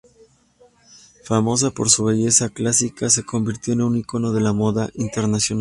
Famosa 1.25 1.69
por 1.69 1.91
su 1.91 2.03
belleza 2.05 2.49
clásica, 2.49 3.11
se 3.11 3.23
convirtió 3.23 3.73
en 3.73 3.83
un 3.83 3.95
icono 3.97 4.33
de 4.33 4.41
la 4.41 4.51
moda 4.51 4.89
internacional. 4.95 5.49